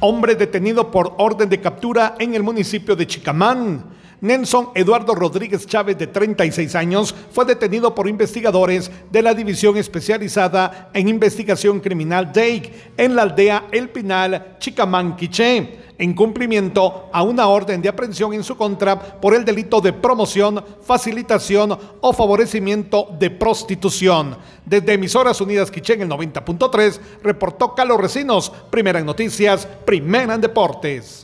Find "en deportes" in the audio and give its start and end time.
30.34-31.16